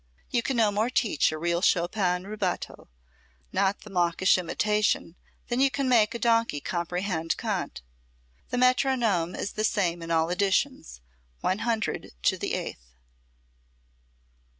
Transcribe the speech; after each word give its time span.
You 0.31 0.41
can 0.41 0.57
no 0.57 0.71
more 0.71 0.89
teach 0.89 1.31
a 1.31 1.37
real 1.37 1.61
Chopin 1.61 2.25
rubato 2.25 2.87
not 3.53 3.81
the 3.81 3.91
mawkish 3.91 4.35
imitation, 4.39 5.15
than 5.47 5.59
you 5.59 5.69
can 5.69 5.87
make 5.87 6.15
a 6.15 6.17
donkey 6.17 6.59
comprehend 6.59 7.37
Kant. 7.37 7.83
The 8.49 8.57
metronome 8.57 9.35
is 9.35 9.51
the 9.51 9.63
same 9.63 10.01
in 10.01 10.09
all 10.09 10.31
editions, 10.31 11.01
100 11.41 12.13
to 12.23 12.37
the 12.39 12.55
eighth. 12.55 12.95